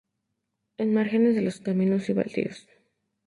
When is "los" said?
1.43-1.59